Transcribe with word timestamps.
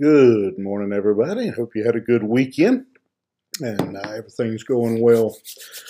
Good 0.00 0.58
morning, 0.58 0.96
everybody. 0.96 1.48
Hope 1.48 1.76
you 1.76 1.84
had 1.84 1.96
a 1.96 2.00
good 2.00 2.22
weekend 2.22 2.86
and 3.60 3.94
uh, 3.94 4.12
everything's 4.12 4.62
going 4.62 5.02
well 5.02 5.36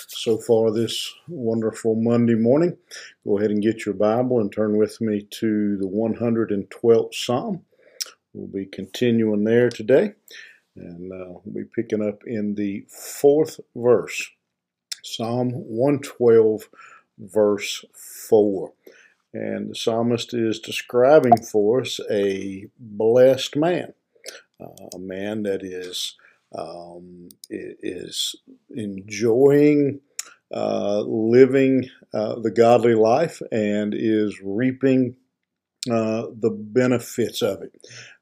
so 0.08 0.38
far 0.38 0.72
this 0.72 1.14
wonderful 1.28 1.94
Monday 1.94 2.34
morning. 2.34 2.76
Go 3.24 3.38
ahead 3.38 3.52
and 3.52 3.62
get 3.62 3.86
your 3.86 3.94
Bible 3.94 4.40
and 4.40 4.50
turn 4.50 4.76
with 4.76 5.00
me 5.00 5.28
to 5.30 5.76
the 5.76 5.86
112th 5.86 7.14
Psalm. 7.14 7.62
We'll 8.32 8.48
be 8.48 8.66
continuing 8.66 9.44
there 9.44 9.68
today 9.68 10.14
and 10.74 11.12
uh, 11.12 11.38
we'll 11.44 11.62
be 11.62 11.70
picking 11.72 12.02
up 12.02 12.24
in 12.26 12.56
the 12.56 12.84
fourth 12.88 13.60
verse. 13.76 14.30
Psalm 15.04 15.50
112, 15.52 16.68
verse 17.20 17.84
4. 17.94 18.72
And 19.34 19.70
the 19.70 19.74
psalmist 19.74 20.34
is 20.34 20.58
describing 20.58 21.42
for 21.42 21.80
us 21.80 22.00
a 22.10 22.66
blessed 22.78 23.56
man, 23.56 23.94
uh, 24.62 24.88
a 24.94 24.98
man 24.98 25.42
that 25.42 25.62
is 25.62 26.16
um, 26.54 27.28
is 27.50 28.36
enjoying 28.70 30.00
uh, 30.54 31.00
living 31.00 31.88
uh, 32.12 32.38
the 32.40 32.50
godly 32.50 32.94
life 32.94 33.40
and 33.50 33.94
is 33.94 34.38
reaping 34.42 35.16
uh, 35.90 36.26
the 36.38 36.50
benefits 36.50 37.40
of 37.40 37.62
it. 37.62 37.74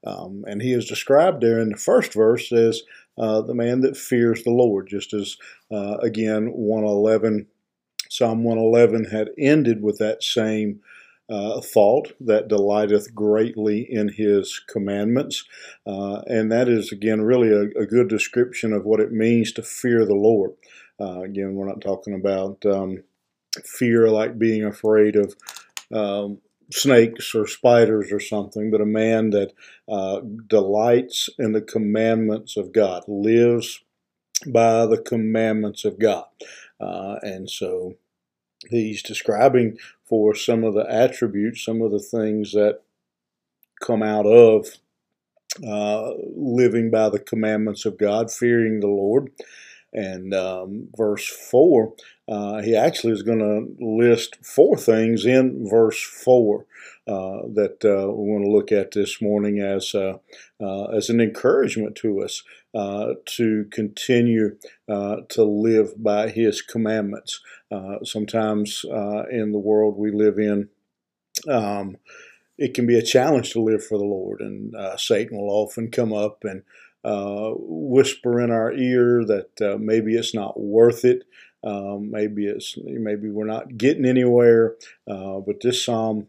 Um, 0.06 0.44
and 0.46 0.62
he 0.62 0.72
is 0.72 0.86
described 0.86 1.42
there 1.42 1.58
in 1.58 1.70
the 1.70 1.76
first 1.76 2.14
verse 2.14 2.52
as 2.52 2.82
uh, 3.18 3.42
the 3.42 3.54
man 3.54 3.80
that 3.80 3.96
fears 3.96 4.44
the 4.44 4.50
Lord, 4.50 4.88
just 4.88 5.12
as 5.12 5.36
uh, 5.70 5.96
again 6.00 6.46
111 6.52 7.46
Psalm 8.10 8.42
111 8.42 9.04
had 9.04 9.30
ended 9.38 9.82
with 9.82 9.98
that 9.98 10.22
same 10.22 10.80
uh, 11.30 11.60
thought 11.60 12.12
that 12.20 12.48
delighteth 12.48 13.14
greatly 13.14 13.86
in 13.88 14.08
his 14.08 14.60
commandments. 14.68 15.44
Uh, 15.86 16.22
and 16.26 16.50
that 16.50 16.68
is, 16.68 16.90
again, 16.90 17.22
really 17.22 17.50
a, 17.50 17.80
a, 17.80 17.86
good 17.86 18.08
description 18.08 18.72
of 18.72 18.84
what 18.84 18.98
it 18.98 19.12
means 19.12 19.52
to 19.52 19.62
fear 19.62 20.04
the 20.04 20.14
Lord. 20.14 20.52
Uh, 21.00 21.20
again, 21.20 21.54
we're 21.54 21.68
not 21.68 21.80
talking 21.80 22.14
about 22.14 22.66
um, 22.66 23.04
fear 23.64 24.08
like 24.08 24.38
being 24.38 24.64
afraid 24.64 25.14
of 25.14 25.36
um, 25.94 26.38
snakes 26.72 27.34
or 27.34 27.46
spiders 27.46 28.10
or 28.12 28.20
something, 28.20 28.70
but 28.70 28.80
a 28.80 28.86
man 28.86 29.30
that 29.30 29.52
uh, 29.88 30.20
delights 30.48 31.28
in 31.38 31.52
the 31.52 31.62
commandments 31.62 32.56
of 32.56 32.72
God, 32.72 33.04
lives 33.06 33.80
by 34.46 34.86
the 34.86 34.98
commandments 34.98 35.84
of 35.84 35.98
God. 35.98 36.26
Uh, 36.80 37.16
and 37.22 37.48
so 37.50 37.94
he's 38.68 39.02
describing 39.02 39.78
for 40.10 40.34
some 40.34 40.64
of 40.64 40.74
the 40.74 40.84
attributes, 40.90 41.64
some 41.64 41.80
of 41.80 41.92
the 41.92 42.00
things 42.00 42.52
that 42.52 42.80
come 43.80 44.02
out 44.02 44.26
of 44.26 44.66
uh, 45.66 46.12
living 46.36 46.90
by 46.90 47.08
the 47.08 47.18
commandments 47.18 47.86
of 47.86 47.98
God, 47.98 48.32
fearing 48.32 48.80
the 48.80 48.88
Lord. 48.88 49.30
And 49.92 50.34
um, 50.34 50.88
verse 50.96 51.26
4, 51.28 51.94
uh, 52.30 52.62
he 52.62 52.76
actually 52.76 53.12
is 53.12 53.22
going 53.22 53.40
to 53.40 53.84
list 53.84 54.38
four 54.44 54.76
things 54.76 55.26
in 55.26 55.68
verse 55.68 56.00
4 56.00 56.64
uh, 57.08 57.12
that 57.54 57.78
uh, 57.84 58.06
we 58.12 58.30
want 58.30 58.44
to 58.44 58.50
look 58.50 58.70
at 58.70 58.92
this 58.92 59.20
morning 59.20 59.58
as, 59.58 59.94
uh, 59.96 60.18
uh, 60.60 60.84
as 60.96 61.10
an 61.10 61.20
encouragement 61.20 61.96
to 61.96 62.22
us 62.22 62.44
to 63.26 63.66
continue 63.72 64.56
to 64.88 65.42
live 65.42 66.00
by 66.00 66.28
his 66.28 66.62
commandments. 66.62 67.40
sometimes 68.04 68.84
in 69.30 69.50
the 69.50 69.58
world 69.58 69.96
we 69.96 70.12
live 70.12 70.38
in, 70.38 70.68
um, 71.48 71.96
it 72.56 72.74
can 72.74 72.86
be 72.86 72.96
a 72.96 73.02
challenge 73.02 73.50
to 73.52 73.60
live 73.60 73.84
for 73.84 73.98
the 73.98 74.04
Lord, 74.04 74.40
and 74.40 74.72
Satan 75.00 75.36
will 75.36 75.50
often 75.50 75.90
come 75.90 76.12
up 76.12 76.44
and 76.44 76.62
uh, 77.02 77.52
whisper 77.56 78.40
in 78.40 78.50
our 78.50 78.72
ear 78.72 79.24
that 79.24 79.62
uh, 79.62 79.78
maybe 79.78 80.14
it's 80.14 80.34
not 80.34 80.60
worth 80.60 81.04
it. 81.04 81.24
Um, 81.62 82.10
maybe 82.10 82.46
it's 82.46 82.76
maybe 82.82 83.30
we're 83.30 83.44
not 83.44 83.76
getting 83.76 84.06
anywhere. 84.06 84.76
Uh, 85.06 85.40
but 85.40 85.60
this 85.60 85.84
psalm 85.84 86.28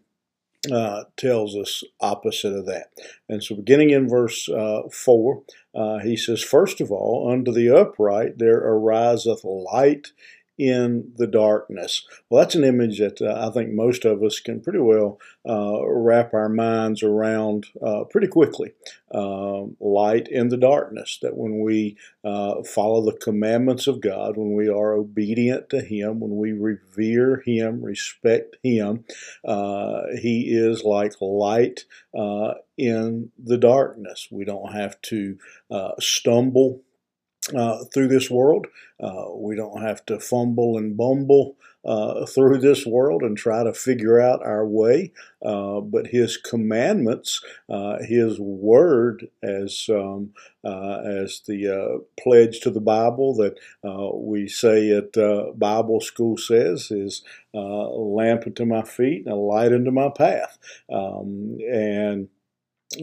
uh, 0.71 1.05
tells 1.17 1.55
us 1.55 1.83
opposite 1.99 2.53
of 2.53 2.65
that. 2.67 2.91
And 3.27 3.43
so, 3.43 3.55
beginning 3.55 3.91
in 3.91 4.07
verse 4.07 4.47
uh, 4.49 4.83
four, 4.91 5.43
uh, 5.73 5.99
he 5.99 6.15
says, 6.15 6.43
First 6.43 6.81
of 6.81 6.91
all, 6.91 7.31
unto 7.31 7.51
the 7.51 7.69
upright 7.69 8.37
there 8.37 8.59
ariseth 8.59 9.43
light 9.43 10.11
in 10.57 11.11
the 11.15 11.27
darkness. 11.27 12.05
Well, 12.29 12.43
that's 12.43 12.55
an 12.55 12.63
image 12.63 12.99
that 12.99 13.21
uh, 13.21 13.47
I 13.47 13.51
think 13.51 13.71
most 13.71 14.05
of 14.05 14.21
us 14.21 14.39
can 14.39 14.61
pretty 14.61 14.79
well 14.79 15.19
uh, 15.47 15.83
wrap 15.87 16.33
our 16.33 16.49
minds 16.49 17.01
around 17.01 17.67
uh, 17.83 18.03
pretty 18.03 18.27
quickly. 18.27 18.73
Um, 19.13 19.75
light 19.79 20.27
in 20.27 20.49
the 20.49 20.57
darkness, 20.57 21.17
that 21.21 21.35
when 21.35 21.61
we 21.61 21.97
uh, 22.23 22.63
follow 22.63 23.03
the 23.03 23.17
commandments 23.17 23.87
of 23.87 24.01
God, 24.01 24.37
when 24.37 24.53
we 24.53 24.69
are 24.69 24.93
obedient 24.93 25.69
to 25.71 25.81
Him, 25.81 26.19
when 26.19 26.37
we 26.37 26.51
revere 26.51 27.41
Him, 27.45 27.83
respect 27.83 28.57
Him, 28.63 29.03
uh, 29.43 30.03
He 30.21 30.55
is 30.55 30.83
like 30.83 31.13
light 31.19 31.85
uh, 32.15 32.53
in 32.77 33.31
the 33.37 33.57
darkness. 33.57 34.27
We 34.29 34.45
don't 34.45 34.73
have 34.73 35.01
to 35.03 35.37
stumble 35.99 36.81
uh, 37.55 37.83
through 37.93 38.07
this 38.07 38.29
world. 38.29 38.67
Uh, 38.99 39.25
we 39.35 39.55
don't 39.55 39.81
have 39.81 40.05
to 40.05 40.19
fumble 40.19 40.77
and 40.77 40.95
bumble 40.95 41.55
uh, 41.83 42.27
through 42.27 42.59
this 42.59 42.85
world 42.85 43.23
and 43.23 43.35
try 43.35 43.63
to 43.63 43.73
figure 43.73 44.19
out 44.19 44.45
our 44.45 44.65
way. 44.65 45.11
Uh, 45.43 45.81
but 45.81 46.07
His 46.07 46.37
commandments, 46.37 47.41
uh, 47.67 47.97
His 48.03 48.39
word, 48.39 49.27
as 49.41 49.87
um, 49.89 50.33
as 50.63 51.41
the 51.47 52.05
pledge 52.19 52.59
to 52.59 52.69
the 52.69 52.79
Bible 52.79 53.33
that 53.35 53.55
we 54.13 54.47
say 54.47 54.91
at 54.91 55.13
Bible 55.57 55.99
school 56.01 56.37
says, 56.37 56.91
is 56.91 57.23
a 57.55 57.59
lamp 57.59 58.43
unto 58.45 58.65
my 58.65 58.83
feet 58.83 59.25
and 59.25 59.33
a 59.33 59.35
light 59.35 59.73
unto 59.73 59.89
my 59.89 60.09
path. 60.15 60.59
Um, 60.91 61.57
and 61.67 62.29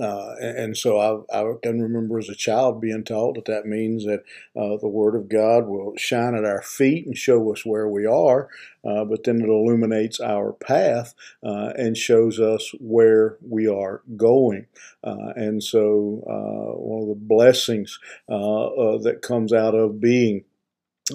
uh, 0.00 0.34
and 0.38 0.76
so 0.76 0.98
I, 0.98 1.40
I, 1.40 1.54
can 1.62 1.80
remember 1.80 2.18
as 2.18 2.28
a 2.28 2.34
child 2.34 2.78
being 2.78 3.04
taught 3.04 3.36
that 3.36 3.46
that 3.46 3.64
means 3.64 4.04
that 4.04 4.22
uh, 4.54 4.76
the 4.76 4.88
Word 4.88 5.14
of 5.14 5.30
God 5.30 5.66
will 5.66 5.94
shine 5.96 6.34
at 6.34 6.44
our 6.44 6.60
feet 6.60 7.06
and 7.06 7.16
show 7.16 7.50
us 7.52 7.64
where 7.64 7.88
we 7.88 8.04
are, 8.04 8.48
uh, 8.84 9.06
but 9.06 9.24
then 9.24 9.40
it 9.40 9.48
illuminates 9.48 10.20
our 10.20 10.52
path 10.52 11.14
uh, 11.42 11.72
and 11.76 11.96
shows 11.96 12.38
us 12.38 12.70
where 12.80 13.38
we 13.40 13.66
are 13.66 14.02
going. 14.14 14.66
Uh, 15.02 15.32
and 15.36 15.62
so 15.62 16.22
uh, 16.26 16.78
one 16.78 17.02
of 17.02 17.08
the 17.08 17.14
blessings 17.14 17.98
that 18.28 19.20
comes 19.22 19.54
out 19.54 19.74
of 19.74 20.00
being 20.00 20.44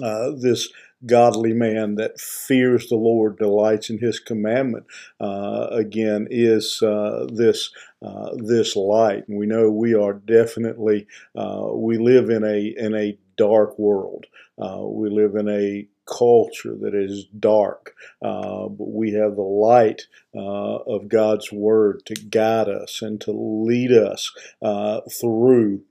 this 0.00 0.68
godly 1.06 1.52
man 1.52 1.96
that 1.96 2.20
fears 2.20 2.88
the 2.88 2.96
Lord, 2.96 3.38
delights 3.38 3.90
in 3.90 3.98
His 3.98 4.20
commandment. 4.20 4.86
Uh, 5.20 5.68
again, 5.70 6.26
is 6.30 6.82
uh, 6.82 7.26
this 7.32 7.70
uh, 8.02 8.30
this 8.36 8.76
light, 8.76 9.26
and 9.28 9.38
we 9.38 9.46
know 9.46 9.70
we 9.70 9.94
are 9.94 10.12
definitely 10.12 11.06
uh, 11.36 11.68
we 11.72 11.98
live 11.98 12.30
in 12.30 12.44
a 12.44 12.74
in 12.76 12.94
a 12.94 13.18
dark 13.36 13.78
world. 13.78 14.26
Uh, 14.58 14.82
we 14.82 15.10
live 15.10 15.34
in 15.34 15.48
a 15.48 15.86
culture 16.06 16.76
that 16.80 16.94
is 16.94 17.24
dark, 17.38 17.94
uh, 18.22 18.68
but 18.68 18.88
we 18.90 19.12
have 19.12 19.36
the 19.36 19.42
light 19.42 20.02
of 20.34 21.08
God's 21.08 21.50
Word 21.50 22.04
to 22.06 22.14
guide 22.14 22.68
us 22.68 23.00
and 23.00 23.20
to 23.22 23.32
lead 23.32 23.90
us 23.90 24.30
through 25.20 25.82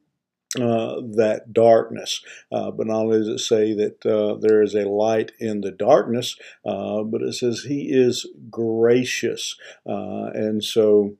uh, 0.59 1.01
that 1.15 1.51
darkness. 1.51 2.21
Uh, 2.51 2.69
but 2.71 2.87
not 2.87 3.01
only 3.05 3.17
does 3.19 3.27
it 3.27 3.39
say 3.39 3.73
that 3.73 4.05
uh, 4.05 4.35
there 4.39 4.61
is 4.61 4.75
a 4.75 4.87
light 4.87 5.31
in 5.39 5.61
the 5.61 5.71
darkness, 5.71 6.37
uh, 6.65 7.01
but 7.03 7.21
it 7.21 7.33
says 7.33 7.63
He 7.63 7.89
is 7.91 8.27
gracious. 8.51 9.57
Uh, 9.87 10.29
and 10.33 10.63
so 10.63 11.15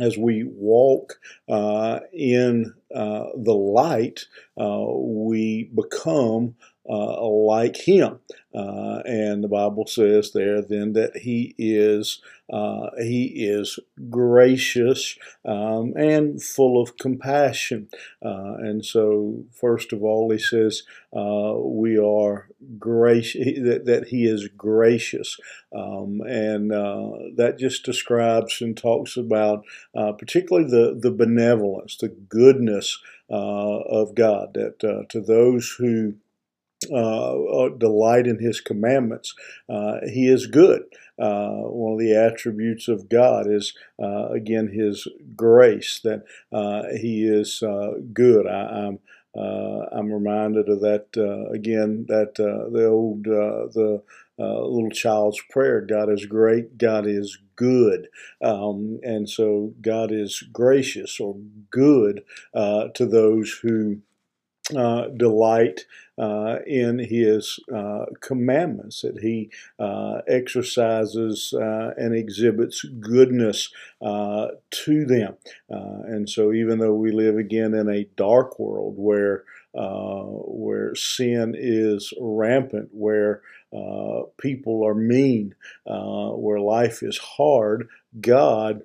as 0.00 0.16
we 0.16 0.44
walk 0.44 1.18
in 1.48 2.74
the 2.94 3.54
light, 3.54 4.26
we 4.56 5.70
become 5.74 6.54
uh, 6.88 7.26
like 7.26 7.76
him. 7.76 8.20
Uh, 8.54 9.02
and 9.04 9.44
the 9.44 9.48
Bible 9.48 9.86
says 9.86 10.32
there 10.32 10.62
then 10.62 10.94
that 10.94 11.18
he 11.18 11.54
is 11.58 12.22
uh, 12.50 12.88
he 12.98 13.46
is 13.46 13.78
gracious 14.08 15.18
um, 15.44 15.92
and 15.96 16.42
full 16.42 16.80
of 16.80 16.96
compassion. 16.96 17.88
Uh, 18.24 18.54
and 18.58 18.84
so, 18.86 19.44
first 19.52 19.92
of 19.92 20.02
all, 20.02 20.30
he 20.30 20.38
says 20.38 20.84
uh, 21.14 21.52
we 21.58 21.98
are 21.98 22.48
gracious 22.78 23.58
that, 23.58 23.82
that 23.84 24.08
he 24.08 24.24
is 24.24 24.48
gracious, 24.56 25.36
um, 25.76 26.22
and 26.26 26.72
uh, 26.72 27.10
that 27.36 27.58
just 27.58 27.84
describes 27.84 28.62
and 28.62 28.78
talks 28.78 29.16
about 29.18 29.62
particularly 29.94 30.70
the 30.70 30.98
the 30.98 31.12
benevolence, 31.12 31.98
the 31.98 32.08
goodness 32.08 32.98
of 33.28 34.14
God. 34.14 34.54
That 34.54 35.06
to 35.10 35.20
those 35.20 35.76
who 35.78 36.14
uh, 36.92 37.68
delight 37.76 38.26
in 38.26 38.38
his 38.38 38.60
commandments. 38.60 39.34
Uh, 39.68 39.98
he 40.06 40.28
is 40.28 40.46
good. 40.46 40.82
Uh, 41.18 41.62
one 41.64 41.94
of 41.94 41.98
the 41.98 42.14
attributes 42.14 42.86
of 42.86 43.08
God 43.08 43.50
is, 43.50 43.74
uh, 44.00 44.28
again, 44.28 44.68
his 44.68 45.08
grace, 45.34 46.00
that 46.04 46.22
uh, 46.52 46.84
he 46.96 47.26
is 47.26 47.62
uh, 47.62 47.94
good. 48.12 48.46
I, 48.46 48.86
am 48.86 48.98
I'm, 49.36 49.88
I'm 49.92 50.12
reminded 50.12 50.68
of 50.68 50.80
that 50.80 51.06
again, 51.52 52.06
that 52.08 52.36
the 52.36 52.86
old, 52.86 53.24
the 53.24 54.02
little 54.38 54.90
child's 54.90 55.40
prayer 55.50 55.80
God 55.80 56.10
is 56.10 56.26
great, 56.26 56.78
God 56.78 57.06
is 57.06 57.38
good. 57.56 58.08
Um, 58.40 59.00
and 59.02 59.28
so 59.28 59.74
God 59.80 60.12
is 60.12 60.44
gracious 60.52 61.18
or 61.18 61.36
good 61.70 62.22
to 62.54 63.06
those 63.06 63.58
who 63.62 64.02
uh, 64.76 65.08
delight 65.16 65.86
uh, 66.18 66.58
in 66.66 66.98
his 66.98 67.60
uh, 67.74 68.04
commandments, 68.20 69.02
that 69.02 69.20
he 69.20 69.50
uh, 69.78 70.20
exercises 70.26 71.54
uh, 71.54 71.94
and 71.96 72.14
exhibits 72.14 72.82
goodness 72.82 73.72
to 74.00 75.04
them. 75.06 75.36
and 75.68 76.28
so, 76.28 76.52
even 76.52 76.78
though 76.78 76.94
we 76.94 77.12
live 77.12 77.36
again 77.36 77.72
in 77.72 77.88
a 77.88 78.08
dark 78.16 78.58
world 78.58 78.94
where 78.96 79.44
where 79.72 80.94
sin 80.96 81.54
is 81.56 82.12
rampant, 82.20 82.88
where 82.92 83.40
people 84.38 84.84
are 84.84 84.94
mean, 84.94 85.54
where 85.84 86.60
life 86.60 87.02
is 87.02 87.18
hard, 87.18 87.88
God 88.20 88.82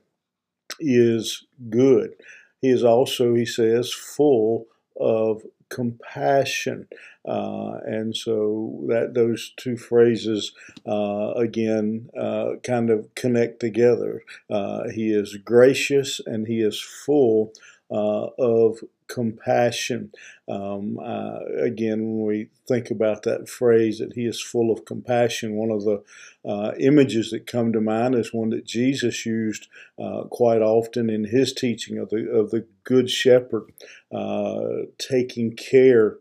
is 0.80 1.45
good. 1.69 2.13
He 2.62 2.69
is 2.69 2.83
also, 2.83 3.33
he 3.33 3.45
says, 3.45 3.91
full 3.91 4.68
of 5.00 5.41
compassion. 5.74 6.88
Uh, 7.28 7.80
and 7.86 8.16
so 8.16 8.84
that 8.88 9.14
those 9.14 9.54
two 9.58 9.78
phrases 9.78 10.54
uh, 10.86 11.31
again 11.36 12.10
uh, 12.20 12.52
kind 12.64 12.90
of 12.90 13.14
connect 13.16 13.60
together. 13.60 14.22
Uh, 14.50 14.90
he 14.90 15.12
is 15.12 15.38
gracious 15.38 16.22
and 16.25 16.48
he 16.48 16.62
is 16.62 16.80
full 16.81 17.54
uh, 17.90 18.28
of 18.38 18.80
compassion. 19.08 20.12
Um, 20.48 21.00
uh, 21.00 21.40
again, 21.62 22.02
when 22.02 22.26
we 22.26 22.50
think 22.68 22.92
about 22.92 23.24
that 23.24 23.48
phrase 23.48 24.00
that 24.00 24.14
he 24.14 24.26
is 24.26 24.42
full 24.42 24.72
of 24.72 24.86
compassion, 24.86 25.56
one 25.56 25.72
of 25.72 25.84
the 25.84 26.04
uh, 26.46 26.74
images 26.80 27.32
that 27.32 27.48
come 27.48 27.72
to 27.74 27.82
mind 27.82 28.16
is 28.16 28.34
one 28.34 28.50
that 28.50 28.66
Jesus 28.66 29.26
used 29.26 29.68
uh, 30.02 30.24
quite 30.24 30.62
often 30.62 31.10
in 31.10 31.26
his 31.26 31.54
teaching 31.54 31.98
of 31.98 32.10
the 32.10 32.30
of 32.30 32.52
the 32.52 32.66
good 32.84 33.10
shepherd 33.10 33.72
uh, 34.12 34.86
taking 34.98 35.56
care 35.56 36.18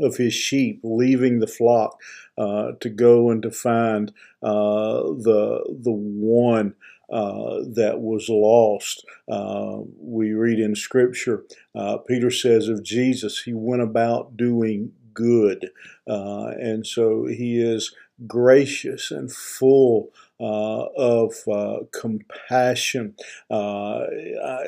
of 0.00 0.16
his 0.16 0.34
sheep, 0.34 0.80
leaving 0.82 1.38
the 1.38 1.46
flock 1.46 2.00
uh, 2.38 2.72
to 2.80 2.88
go 2.88 3.30
and 3.30 3.42
to 3.42 3.50
find 3.50 4.12
uh, 4.42 5.00
the 5.02 5.64
the 5.82 5.92
one 5.92 6.74
uh, 7.10 7.60
that 7.74 8.00
was 8.00 8.28
lost. 8.28 9.04
Uh, 9.30 9.78
we 9.98 10.32
read 10.32 10.58
in 10.58 10.74
Scripture, 10.74 11.44
uh, 11.74 11.98
Peter 11.98 12.30
says 12.30 12.68
of 12.68 12.82
Jesus, 12.82 13.42
he 13.42 13.54
went 13.54 13.82
about 13.82 14.36
doing 14.36 14.92
good. 15.14 15.70
Uh, 16.08 16.48
and 16.60 16.86
so 16.86 17.26
he 17.26 17.60
is 17.60 17.94
gracious 18.26 19.10
and 19.10 19.32
full 19.32 20.10
uh, 20.40 20.86
of 20.96 21.32
compassion. 21.92 23.14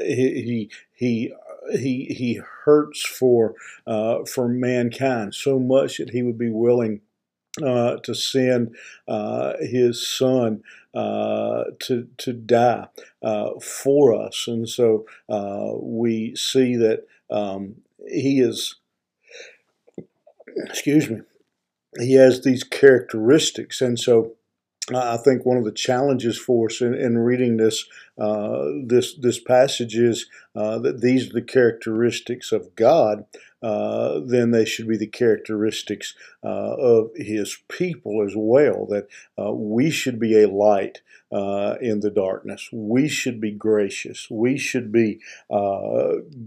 he, 0.01 0.71
he 0.95 1.33
he 1.73 2.05
he 2.07 2.41
hurts 2.65 3.05
for 3.05 3.55
for 4.27 4.49
mankind 4.49 5.35
so 5.35 5.59
much 5.59 5.99
that 5.99 6.11
he 6.11 6.23
would 6.23 6.39
be 6.39 6.51
willing 6.51 7.01
uh, 7.63 7.97
to 8.03 8.15
send 8.15 8.75
uh, 9.07 9.55
his 9.61 10.07
son 10.07 10.63
uh, 10.95 11.65
to 11.81 12.09
to 12.17 12.33
die 12.33 12.87
uh, 13.23 13.51
for 13.61 14.15
us, 14.15 14.47
and 14.49 14.69
so 14.69 15.07
uh, 15.29 15.73
we 15.81 16.35
see 16.35 16.77
that 16.77 17.07
um, 17.31 17.77
he 18.09 18.41
is. 18.41 18.77
Excuse 20.65 21.09
me. 21.09 21.21
He 22.01 22.15
has 22.15 22.43
these 22.43 22.65
characteristics, 22.65 23.81
and 23.81 23.99
so 23.99 24.33
I 24.95 25.17
think 25.19 25.45
one 25.45 25.57
of 25.57 25.65
the 25.65 25.73
challenges 25.73 26.39
for 26.39 26.67
us 26.67 26.81
in, 26.81 26.95
in 26.95 27.19
reading 27.19 27.59
this 27.59 27.85
this 28.17 29.15
this 29.15 29.39
passage 29.39 29.95
is 29.95 30.27
that 30.55 31.01
these 31.01 31.31
are 31.31 31.35
the 31.35 31.43
characteristics 31.43 32.51
of 32.51 32.75
God. 32.75 33.25
Uh, 33.63 34.21
then 34.25 34.51
they 34.51 34.65
should 34.65 34.89
be 34.89 34.97
the 34.97 35.07
characteristics 35.07 36.15
uh, 36.45 36.75
of 36.77 37.11
His 37.17 37.59
people 37.69 38.25
as 38.27 38.35
well. 38.37 38.87
That 38.87 39.09
uh, 39.39 39.53
we 39.53 39.91
should 39.91 40.19
be 40.19 40.41
a 40.41 40.49
light 40.49 41.03
uh, 41.33 41.75
in 41.81 42.01
the 42.01 42.11
darkness. 42.11 42.69
We 42.73 43.09
should 43.09 43.41
be 43.41 43.51
gracious. 43.51 44.29
We 44.31 44.59
should 44.59 44.93
be 44.93 45.21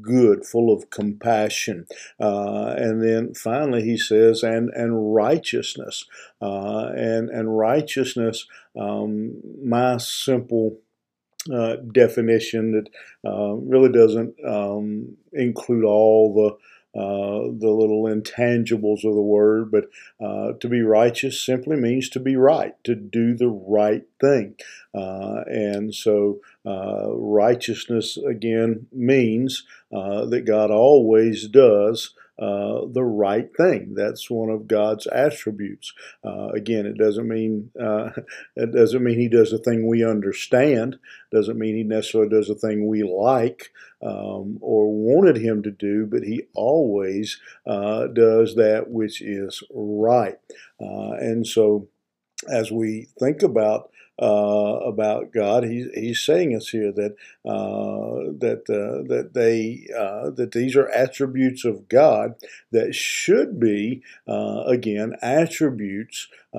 good, 0.01 0.45
full 0.45 0.73
of 0.73 0.89
compassion. 0.89 1.85
and 2.19 3.03
then 3.03 3.33
finally, 3.33 3.83
He 3.83 3.97
says, 3.97 4.43
and 4.43 4.69
and 4.69 5.13
righteousness, 5.13 6.05
and 6.39 7.29
and 7.29 7.57
righteousness. 7.57 8.45
Um, 8.75 9.33
my 9.63 9.97
simple 9.97 10.77
uh, 11.51 11.77
definition 11.91 12.71
that 12.71 12.89
uh, 13.27 13.53
really 13.53 13.91
doesn't 13.91 14.35
um, 14.45 15.17
include 15.33 15.83
all 15.83 16.33
the 16.33 16.55
uh, 16.93 17.47
the 17.57 17.69
little 17.69 18.03
intangibles 18.03 19.05
of 19.05 19.15
the 19.15 19.21
word, 19.21 19.71
but 19.71 19.85
uh, 20.19 20.53
to 20.59 20.67
be 20.67 20.81
righteous 20.81 21.39
simply 21.39 21.77
means 21.77 22.09
to 22.09 22.19
be 22.19 22.35
right, 22.35 22.75
to 22.83 22.95
do 22.95 23.33
the 23.33 23.47
right 23.47 24.03
thing. 24.19 24.55
Uh, 24.93 25.43
and 25.47 25.95
so 25.95 26.41
uh, 26.65 27.09
righteousness 27.09 28.17
again 28.17 28.87
means 28.91 29.63
that 29.91 30.43
God 30.45 30.71
always 30.71 31.47
does 31.47 32.13
uh, 32.41 32.87
the 32.91 33.03
right 33.03 33.55
thing. 33.55 33.93
That's 33.93 34.29
one 34.29 34.49
of 34.49 34.67
God's 34.67 35.05
attributes. 35.07 35.93
Uh, 36.25 36.49
again, 36.49 36.87
it 36.87 36.97
doesn't 36.97 37.27
mean 37.27 37.69
uh, 37.79 38.09
it 38.55 38.73
doesn't 38.73 39.03
mean 39.03 39.19
He 39.19 39.29
does 39.29 39.53
a 39.53 39.59
thing 39.59 39.87
we 39.87 40.03
understand. 40.03 40.97
Doesn't 41.31 41.59
mean 41.59 41.75
He 41.75 41.83
necessarily 41.83 42.29
does 42.29 42.49
a 42.49 42.55
thing 42.55 42.87
we 42.87 43.03
like 43.03 43.71
um, 44.01 44.57
or 44.59 44.91
wanted 44.91 45.37
Him 45.37 45.61
to 45.63 45.71
do. 45.71 46.07
But 46.07 46.23
He 46.23 46.43
always 46.55 47.39
uh, 47.67 48.07
does 48.07 48.55
that 48.55 48.89
which 48.89 49.21
is 49.21 49.63
right. 49.71 50.39
Uh, 50.81 51.13
and 51.19 51.45
so, 51.45 51.87
as 52.49 52.71
we 52.71 53.07
think 53.19 53.43
about 53.43 53.91
about 54.19 55.31
God. 55.33 55.63
He's, 55.63 55.87
he's 55.93 56.19
saying 56.19 56.55
us 56.55 56.69
here 56.69 56.91
that 56.91 57.15
uh, 57.43 58.31
that 58.37 58.63
uh, 58.69 59.07
that 59.07 59.31
they 59.33 59.87
uh, 59.97 60.29
that 60.31 60.51
these 60.51 60.75
are 60.75 60.89
attributes 60.89 61.65
of 61.65 61.89
God 61.89 62.35
that 62.71 62.93
should 62.93 63.59
be 63.59 64.03
uh, 64.27 64.63
again 64.67 65.15
attributes 65.21 66.27
uh, 66.53 66.57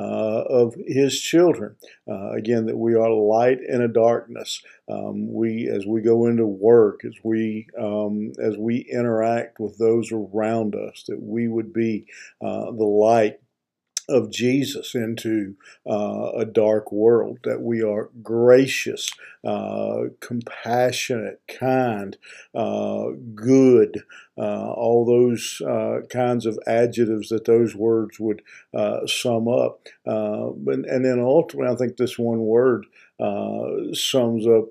of 0.48 0.74
His 0.86 1.20
children. 1.20 1.76
again, 2.08 2.66
that 2.66 2.78
we 2.78 2.94
are 2.94 3.10
light 3.10 3.60
in 3.60 3.80
a 3.80 3.88
darkness. 3.88 4.62
Um, 4.88 5.32
we 5.32 5.68
as 5.68 5.86
we 5.86 6.00
go 6.00 6.26
into 6.26 6.46
work, 6.46 7.04
as 7.04 7.14
we 7.22 7.68
um, 7.78 8.32
as 8.40 8.56
we 8.56 8.78
interact 8.78 9.60
with 9.60 9.78
those 9.78 10.10
around 10.10 10.74
us, 10.74 11.04
that 11.06 11.22
we 11.22 11.46
would 11.46 11.72
be 11.72 12.06
the 12.40 12.84
light 12.84 13.38
of 14.08 14.30
Jesus 14.30 14.94
into 14.94 15.56
uh, 15.88 16.32
a 16.36 16.44
dark 16.44 16.92
world, 16.92 17.38
that 17.44 17.60
we 17.60 17.82
are 17.82 18.10
gracious, 18.22 19.10
uh, 19.44 20.04
compassionate, 20.20 21.40
kind, 21.48 22.16
uh, 22.54 23.10
good, 23.34 24.02
uh, 24.38 24.72
all 24.72 25.04
those 25.04 25.60
uh, 25.66 26.00
kinds 26.10 26.46
of 26.46 26.58
adjectives 26.66 27.28
that 27.28 27.44
those 27.44 27.74
words 27.74 28.18
would 28.18 28.42
uh, 28.74 29.06
sum 29.06 29.48
up. 29.48 29.86
and, 30.04 30.84
and 30.86 31.04
then 31.04 31.20
ultimately, 31.20 31.72
I 31.72 31.76
think 31.76 31.96
this 31.96 32.18
one 32.18 32.40
word 32.40 32.86
sums 33.94 34.46
up, 34.46 34.64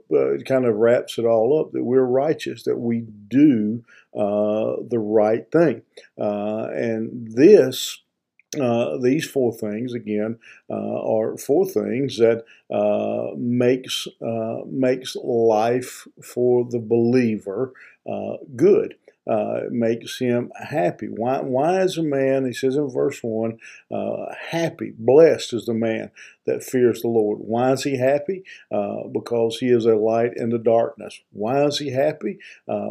kind 0.46 0.66
of 0.66 0.76
wraps 0.76 1.18
it 1.18 1.26
all 1.26 1.60
up 1.60 1.72
that 1.72 1.84
we're 1.84 2.02
righteous, 2.04 2.64
that 2.64 2.78
we 2.78 3.06
do 3.28 3.84
the 4.14 5.00
right 5.00 5.50
thing. 5.52 5.84
and 6.18 7.28
this 7.34 8.02
uh, 8.60 8.98
these 8.98 9.25
four 9.25 9.53
things 9.53 9.93
again 9.93 10.38
uh, 10.70 10.74
are 10.74 11.38
four 11.38 11.65
things 11.65 12.17
that 12.17 12.43
uh, 12.70 13.34
makes 13.38 14.08
uh, 14.22 14.62
makes 14.67 15.15
life 15.15 16.08
for 16.24 16.65
the 16.70 16.79
believer 16.79 17.74
uh, 18.10 18.38
good. 18.55 18.96
Uh, 19.27 19.62
makes 19.70 20.17
him 20.17 20.51
happy. 20.55 21.05
Why, 21.05 21.41
why 21.41 21.84
is 21.84 21.96
a 21.96 22.01
man, 22.01 22.43
he 22.43 22.53
says 22.53 22.75
in 22.75 22.89
verse 22.89 23.20
1, 23.22 23.60
happy, 24.50 24.93
blessed 24.98 25.53
is 25.53 25.67
the 25.67 25.75
man 25.75 26.10
that 26.48 26.63
fears 26.63 27.03
the 27.03 27.08
Lord. 27.08 27.38
Why 27.39 27.72
is 27.72 27.84
he 27.84 27.98
happy? 27.98 28.43
because 29.13 29.60
he 29.60 29.70
is 29.70 29.86
a 29.86 29.96
light 29.96 30.31
in 30.36 30.50
the 30.50 30.58
darkness. 30.58 31.22
Why 31.31 31.63
is 31.65 31.77
he 31.77 31.91
happy? 31.91 32.39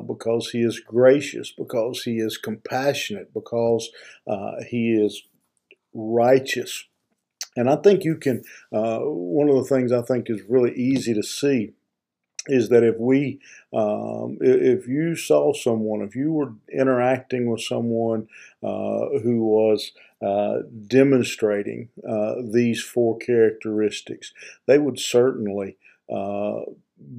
because 0.06 0.50
he 0.50 0.62
is 0.62 0.78
gracious, 0.78 1.50
because 1.50 2.04
he 2.04 2.18
is 2.18 2.38
compassionate, 2.38 3.34
because 3.34 3.90
he 4.68 4.92
is 4.92 5.24
righteous. 5.94 6.84
And 7.56 7.68
I 7.68 7.76
think 7.76 8.04
you 8.04 8.16
can, 8.16 8.42
uh, 8.72 9.00
one 9.00 9.48
of 9.48 9.56
the 9.56 9.64
things 9.64 9.92
I 9.92 10.02
think 10.02 10.30
is 10.30 10.42
really 10.48 10.72
easy 10.74 11.14
to 11.14 11.22
see 11.22 11.72
is 12.46 12.68
that 12.70 12.82
if 12.82 12.96
we, 12.98 13.40
um, 13.72 14.38
if 14.40 14.88
you 14.88 15.14
saw 15.14 15.52
someone, 15.52 16.00
if 16.00 16.16
you 16.16 16.32
were 16.32 16.54
interacting 16.72 17.50
with 17.50 17.60
someone 17.60 18.28
uh, 18.62 19.18
who 19.22 19.44
was 19.44 19.92
uh, 20.22 20.60
demonstrating 20.86 21.88
uh, 22.08 22.36
these 22.42 22.82
four 22.82 23.18
characteristics, 23.18 24.32
they 24.66 24.78
would 24.78 24.98
certainly 24.98 25.76
uh, 26.12 26.60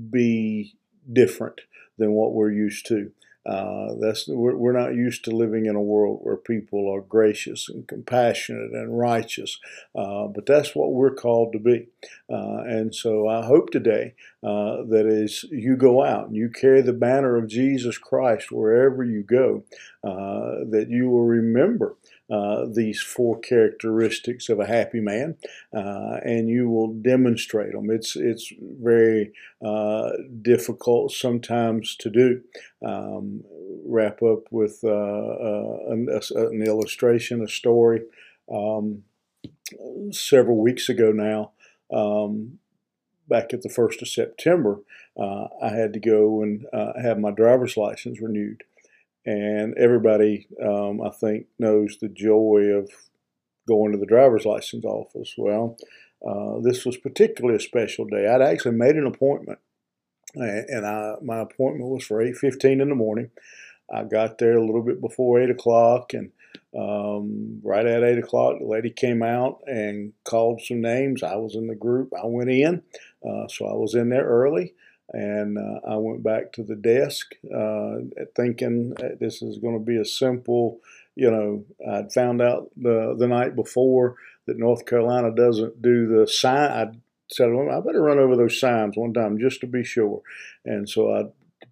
be 0.10 0.76
different 1.12 1.62
than 1.98 2.12
what 2.14 2.34
we're 2.34 2.52
used 2.52 2.86
to. 2.88 3.12
Uh, 3.46 3.96
that's 4.00 4.28
we're, 4.28 4.56
we're, 4.56 4.72
not 4.72 4.94
used 4.94 5.24
to 5.26 5.32
living 5.32 5.66
in 5.66 5.76
a 5.76 5.82
world 5.82 6.20
where 6.22 6.38
people 6.38 6.88
are 6.94 7.02
gracious 7.02 7.68
and 7.68 7.88
compassionate 7.88 8.72
and 8.72 9.00
righteous, 9.00 9.60
uh, 9.96 10.28
but 10.28 10.46
that's 10.46 10.76
what 10.76 10.94
we're 10.94 11.14
called 11.14 11.52
to 11.52 11.58
be. 11.58 11.88
Uh, 12.30 12.62
and 12.68 12.94
so 12.94 13.28
I 13.28 13.44
hope 13.44 13.72
today 13.72 14.14
uh, 14.44 14.84
that 14.90 15.08
as 15.08 15.44
you 15.46 15.76
go 15.76 16.06
out 16.06 16.28
and 16.28 16.36
you 16.36 16.50
carry 16.50 16.82
the 16.82 16.94
banner 16.94 17.36
of 17.36 17.48
Jesus 17.48 17.98
Christ 17.98 18.52
wherever 18.52 19.04
you 19.04 19.24
go, 19.24 19.64
uh, 20.04 20.64
that 20.70 20.88
you 20.90 21.10
will 21.10 21.26
remember 21.26 21.96
uh, 22.32 22.66
these 22.72 23.02
four 23.02 23.38
characteristics 23.40 24.48
of 24.48 24.60
a 24.60 24.66
happy 24.66 25.02
man, 25.02 25.36
uh, 25.76 26.18
and 26.24 26.48
you 26.48 26.70
will 26.70 26.94
demonstrate 26.94 27.74
them. 27.74 27.90
It's 27.90 28.16
it's 28.16 28.54
very 28.62 29.34
uh, 29.64 30.12
difficult 30.42 31.12
sometimes 31.12 31.96
to 31.98 32.10
do. 32.10 32.42
Um, 32.86 33.44
wrap 33.86 34.24
up 34.24 34.44
with 34.50 34.80
uh, 34.84 34.88
uh, 34.88 35.78
an, 35.90 36.08
an, 36.36 36.64
illustration, 36.64 37.42
a 37.42 37.50
story. 37.50 38.04
Um, 38.50 39.04
several 40.12 40.58
weeks 40.58 40.88
ago 40.88 41.12
now, 41.12 41.52
um, 41.94 42.60
back 43.28 43.54
at 43.54 43.62
the 43.62 43.70
first 43.70 44.02
of 44.02 44.08
September, 44.08 44.80
I 45.20 45.70
had 45.70 45.92
to 45.94 46.00
go 46.00 46.42
and 46.42 46.66
have 47.02 47.20
my 47.20 47.32
driver's 47.32 47.76
license 47.76 48.22
renewed 48.22 48.64
and 49.26 49.78
everybody, 49.78 50.48
um, 50.64 51.02
I 51.02 51.10
think, 51.10 51.48
knows 51.60 51.98
the 51.98 52.10
joy 52.10 52.74
of 52.76 52.90
going 53.68 53.92
to 53.92 53.98
the 53.98 54.06
driver's 54.06 54.46
license 54.46 54.86
office. 54.86 55.36
Well, 55.38 55.78
uh, 56.28 56.60
this 56.62 56.86
was 56.86 56.98
particularly 56.98 57.58
a 57.58 57.60
special 57.60 58.06
day. 58.06 58.28
I'd 58.28 58.42
actually 58.42 58.76
made 58.76 58.96
an 58.96 59.06
appointment, 59.06 59.60
and 60.36 60.86
I, 60.86 61.16
my 61.22 61.40
appointment 61.40 61.90
was 61.90 62.04
for 62.04 62.22
eight 62.22 62.38
fifteen 62.38 62.82
in 62.82 62.90
the 62.90 62.96
morning. 62.96 63.32
I 63.94 64.04
got 64.04 64.38
there 64.38 64.58
a 64.58 64.66
little 64.66 64.84
bit 64.84 65.02
before 65.02 65.42
eight 65.42 65.50
o'clock, 65.50 66.14
and 66.14 66.32
um, 66.78 67.60
right 67.64 67.86
at 67.86 68.04
eight 68.04 68.18
o'clock, 68.18 68.60
the 68.60 68.66
lady 68.66 68.90
came 68.90 69.22
out 69.22 69.62
and 69.68 70.14
called 70.24 70.62
some 70.62 70.82
names. 70.82 71.24
I 71.24 71.36
was 71.36 71.56
in 71.56 71.68
the 71.68 71.76
group. 71.76 72.14
I 72.16 72.26
went 72.26 72.50
in, 72.50 72.84
uh, 73.28 73.48
so 73.48 73.66
I 73.68 73.74
was 73.74 73.94
in 73.94 74.10
there 74.10 74.26
early. 74.26 74.74
And 75.14 75.58
uh, 75.58 75.80
I 75.88 75.98
went 75.98 76.24
back 76.24 76.54
to 76.54 76.64
the 76.64 76.76
desk 76.76 77.34
uh, 77.54 77.98
thinking 78.36 78.96
this 79.20 79.42
is 79.42 79.58
going 79.58 79.78
to 79.78 79.86
be 79.86 79.98
a 79.98 80.06
simple, 80.06 80.80
you 81.16 81.30
know, 81.30 81.66
I'd 81.90 82.14
found 82.14 82.42
out 82.42 82.72
the, 82.78 83.16
the 83.18 83.28
night 83.28 83.56
before 83.56 84.16
that 84.48 84.58
North 84.58 84.86
Carolina 84.86 85.32
doesn't 85.36 85.82
do 85.82 86.08
the 86.08 86.28
sign. 86.28 86.72
I 86.72 86.92
said, 87.30 87.52
well, 87.52 87.70
I 87.70 87.82
better 87.82 88.02
run 88.02 88.20
over 88.20 88.36
those 88.36 88.60
signs 88.60 88.96
one 88.96 89.14
time 89.14 89.38
just 89.38 89.62
to 89.62 89.68
be 89.68 89.84
sure. 89.84 90.22
And 90.66 90.90
so 90.90 91.14
I 91.14 91.24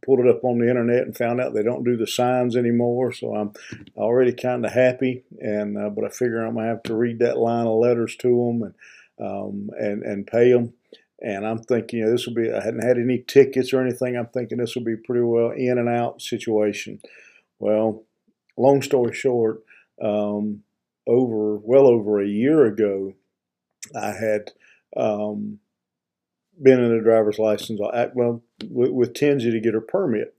pulled 0.05 0.19
it 0.19 0.27
up 0.27 0.43
on 0.43 0.59
the 0.59 0.69
internet 0.69 1.03
and 1.03 1.15
found 1.15 1.41
out 1.41 1.53
they 1.53 1.63
don't 1.63 1.83
do 1.83 1.97
the 1.97 2.07
signs 2.07 2.55
anymore. 2.55 3.11
So 3.11 3.35
I'm 3.35 3.53
already 3.97 4.33
kind 4.33 4.65
of 4.65 4.71
happy, 4.71 5.23
and 5.39 5.77
uh, 5.77 5.89
but 5.89 6.05
I 6.05 6.09
figure 6.09 6.45
I'm 6.45 6.55
gonna 6.55 6.67
have 6.67 6.83
to 6.83 6.95
read 6.95 7.19
that 7.19 7.37
line 7.37 7.67
of 7.67 7.77
letters 7.79 8.15
to 8.17 8.27
them 8.27 8.63
and 8.63 8.73
um, 9.19 9.69
and 9.77 10.03
and 10.03 10.27
pay 10.27 10.51
them. 10.51 10.73
And 11.21 11.45
I'm 11.45 11.59
thinking, 11.59 11.99
you 11.99 12.05
know, 12.05 12.11
this 12.11 12.25
will 12.25 12.33
be, 12.33 12.51
I 12.51 12.63
hadn't 12.63 12.85
had 12.85 12.97
any 12.97 13.23
tickets 13.27 13.73
or 13.73 13.81
anything. 13.81 14.15
I'm 14.15 14.27
thinking 14.27 14.57
this 14.57 14.75
will 14.75 14.83
be 14.83 14.95
pretty 14.95 15.23
well 15.23 15.51
in 15.51 15.77
and 15.77 15.89
out 15.89 16.21
situation. 16.21 17.01
Well, 17.59 18.03
long 18.57 18.81
story 18.81 19.13
short, 19.13 19.63
um, 20.01 20.63
over, 21.05 21.57
well 21.57 21.87
over 21.87 22.21
a 22.21 22.27
year 22.27 22.65
ago, 22.65 23.13
I 23.99 24.11
had 24.11 24.51
um, 24.95 25.59
been 26.61 26.79
in 26.79 26.91
a 26.91 27.01
driver's 27.01 27.39
license, 27.39 27.79
well, 28.13 28.41
with, 28.69 28.91
with 28.91 29.13
Tenzi 29.13 29.51
to 29.51 29.59
get 29.59 29.73
her 29.73 29.81
permit. 29.81 30.35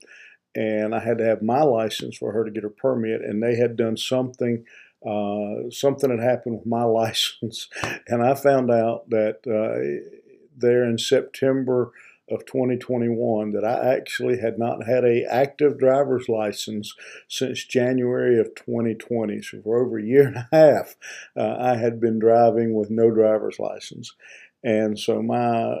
And 0.55 0.95
I 0.95 0.99
had 0.99 1.19
to 1.19 1.25
have 1.25 1.41
my 1.41 1.61
license 1.61 2.17
for 2.17 2.33
her 2.33 2.43
to 2.43 2.51
get 2.51 2.63
her 2.63 2.69
permit. 2.69 3.21
And 3.21 3.41
they 3.41 3.55
had 3.55 3.77
done 3.77 3.97
something 3.97 4.65
uh, 5.05 5.69
something 5.71 6.11
had 6.11 6.19
happened 6.19 6.57
with 6.57 6.65
my 6.65 6.83
license, 7.01 7.69
and 8.07 8.21
I 8.21 8.35
found 8.35 8.69
out 8.69 9.09
that 9.09 9.39
uh, 9.47 10.20
there 10.61 10.83
in 10.83 10.97
September 10.97 11.91
of 12.29 12.45
2021 12.45 13.51
that 13.51 13.65
I 13.65 13.93
actually 13.93 14.39
had 14.39 14.57
not 14.57 14.87
had 14.87 15.03
a 15.03 15.25
active 15.25 15.77
driver's 15.77 16.29
license 16.29 16.93
since 17.27 17.65
January 17.65 18.39
of 18.39 18.55
2020. 18.55 19.41
So 19.41 19.61
for 19.61 19.85
over 19.85 19.99
a 19.99 20.03
year 20.03 20.27
and 20.27 20.37
a 20.37 20.47
half, 20.51 20.95
uh, 21.35 21.57
I 21.59 21.75
had 21.75 21.99
been 21.99 22.19
driving 22.19 22.73
with 22.73 22.89
no 22.89 23.11
driver's 23.11 23.59
license. 23.59 24.15
And 24.63 24.97
so 24.97 25.21
my 25.21 25.77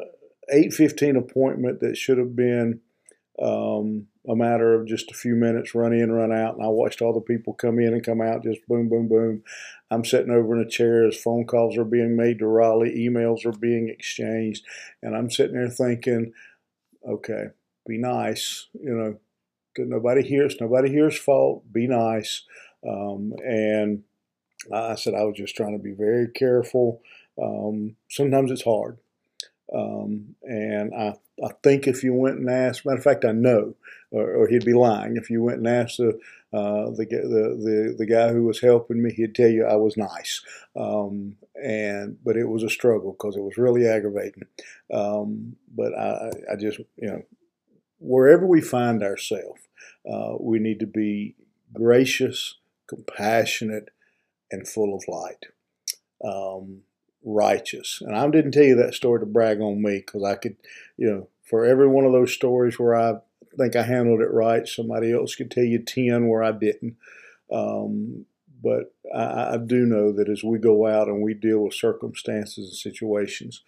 815 0.49 1.15
appointment 1.15 1.79
that 1.79 1.95
should 1.95 2.17
have 2.17 2.35
been 2.35 2.81
um, 3.41 4.07
a 4.29 4.35
matter 4.35 4.73
of 4.73 4.87
just 4.87 5.11
a 5.11 5.15
few 5.15 5.35
minutes, 5.35 5.73
run 5.73 5.93
in, 5.93 6.11
run 6.11 6.31
out, 6.31 6.55
and 6.55 6.63
I 6.63 6.67
watched 6.67 7.01
all 7.01 7.13
the 7.13 7.21
people 7.21 7.53
come 7.53 7.79
in 7.79 7.93
and 7.93 8.05
come 8.05 8.21
out, 8.21 8.43
just 8.43 8.65
boom, 8.67 8.89
boom, 8.89 9.07
boom. 9.07 9.43
I'm 9.89 10.05
sitting 10.05 10.31
over 10.31 10.55
in 10.55 10.65
a 10.65 10.69
chair 10.69 11.07
as 11.07 11.17
phone 11.17 11.45
calls 11.45 11.77
are 11.77 11.85
being 11.85 12.15
made 12.15 12.39
to 12.39 12.47
Raleigh, 12.47 12.95
emails 12.95 13.45
are 13.45 13.57
being 13.57 13.89
exchanged, 13.89 14.63
and 15.01 15.15
I'm 15.15 15.29
sitting 15.29 15.55
there 15.55 15.69
thinking, 15.69 16.33
okay, 17.07 17.45
be 17.87 17.97
nice, 17.97 18.67
you 18.73 18.93
know, 18.93 19.17
nobody 19.77 20.21
hears, 20.21 20.55
nobody 20.59 20.89
hears 20.89 21.17
fault, 21.17 21.63
be 21.71 21.87
nice. 21.87 22.43
Um, 22.87 23.33
and 23.43 24.03
I 24.73 24.95
said 24.95 25.13
I 25.13 25.23
was 25.23 25.37
just 25.37 25.55
trying 25.55 25.77
to 25.77 25.83
be 25.83 25.93
very 25.93 26.27
careful. 26.27 27.01
Um, 27.41 27.95
sometimes 28.09 28.51
it's 28.51 28.63
hard. 28.63 28.97
Um, 29.73 30.35
and 30.43 30.93
I, 30.93 31.15
I 31.43 31.49
think 31.63 31.87
if 31.87 32.03
you 32.03 32.13
went 32.13 32.39
and 32.39 32.49
asked, 32.49 32.85
matter 32.85 32.97
of 32.97 33.03
fact, 33.03 33.25
I 33.25 33.31
know, 33.31 33.75
or, 34.11 34.29
or 34.35 34.47
he'd 34.47 34.65
be 34.65 34.73
lying. 34.73 35.15
If 35.15 35.29
you 35.29 35.41
went 35.41 35.59
and 35.59 35.67
asked 35.67 35.97
the, 35.97 36.19
uh, 36.53 36.91
the, 36.91 37.05
the, 37.09 37.57
the, 37.63 37.95
the, 37.99 38.05
guy 38.05 38.33
who 38.33 38.43
was 38.43 38.59
helping 38.59 39.01
me, 39.01 39.13
he'd 39.13 39.33
tell 39.33 39.49
you 39.49 39.65
I 39.65 39.77
was 39.77 39.95
nice. 39.95 40.41
Um, 40.75 41.37
and, 41.55 42.17
but 42.23 42.35
it 42.35 42.49
was 42.49 42.63
a 42.63 42.69
struggle 42.69 43.13
because 43.13 43.37
it 43.37 43.43
was 43.43 43.57
really 43.57 43.87
aggravating. 43.87 44.43
Um, 44.93 45.55
but 45.73 45.97
I, 45.97 46.31
I 46.51 46.55
just, 46.57 46.79
you 46.97 47.07
know, 47.07 47.21
wherever 47.99 48.45
we 48.45 48.59
find 48.59 49.01
ourselves, 49.01 49.61
uh, 50.11 50.33
we 50.39 50.59
need 50.59 50.79
to 50.81 50.87
be 50.87 51.35
gracious, 51.73 52.55
compassionate, 52.87 53.89
and 54.51 54.67
full 54.67 54.93
of 54.93 55.03
light. 55.07 55.45
Um, 56.23 56.81
righteous. 57.23 57.99
And 58.01 58.15
I 58.15 58.27
didn't 58.29 58.51
tell 58.51 58.63
you 58.63 58.75
that 58.75 58.93
story 58.93 59.19
to 59.19 59.25
brag 59.25 59.61
on 59.61 59.81
me 59.81 59.97
because 59.97 60.23
I 60.23 60.35
could, 60.35 60.55
you 60.97 61.09
know, 61.09 61.27
for 61.43 61.65
every 61.65 61.87
one 61.87 62.05
of 62.05 62.11
those 62.11 62.33
stories 62.33 62.79
where 62.79 62.95
I 62.95 63.15
think 63.57 63.75
I 63.75 63.83
handled 63.83 64.21
it 64.21 64.31
right, 64.31 64.67
somebody 64.67 65.13
else 65.13 65.35
could 65.35 65.51
tell 65.51 65.63
you 65.63 65.79
10 65.79 66.27
where 66.27 66.43
I 66.43 66.51
didn't. 66.51 66.97
Um, 67.51 68.25
but 68.63 68.93
I, 69.13 69.53
I 69.53 69.57
do 69.57 69.85
know 69.85 70.11
that 70.13 70.29
as 70.29 70.43
we 70.43 70.59
go 70.59 70.87
out 70.87 71.07
and 71.07 71.21
we 71.21 71.33
deal 71.33 71.59
with 71.59 71.73
circumstances 71.73 72.69
and 72.69 72.93
situations, 72.93 73.61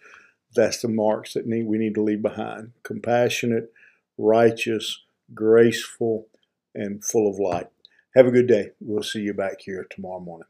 that's 0.54 0.80
the 0.80 0.88
marks 0.88 1.34
that 1.34 1.46
need, 1.46 1.66
we 1.66 1.78
need 1.78 1.94
to 1.94 2.02
leave 2.02 2.22
behind 2.22 2.72
compassionate, 2.82 3.72
righteous, 4.16 5.02
graceful, 5.34 6.28
and 6.74 7.04
full 7.04 7.28
of 7.28 7.38
light. 7.38 7.68
Have 8.14 8.26
a 8.26 8.30
good 8.30 8.46
day. 8.46 8.70
We'll 8.80 9.02
see 9.02 9.20
you 9.20 9.34
back 9.34 9.62
here 9.62 9.86
tomorrow 9.90 10.20
morning. 10.20 10.46